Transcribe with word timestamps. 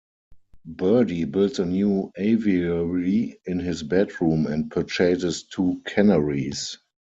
Birdy 0.65 1.25
builds 1.25 1.59
a 1.59 1.65
new 1.67 2.11
aviary 2.17 3.39
in 3.45 3.59
his 3.59 3.83
bedroom 3.83 4.47
and 4.47 4.71
purchases 4.71 5.43
two 5.43 5.79
canaries. 5.85 6.79